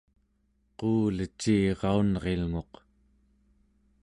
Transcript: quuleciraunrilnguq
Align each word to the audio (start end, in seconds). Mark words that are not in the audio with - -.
quuleciraunrilnguq 0.77 2.73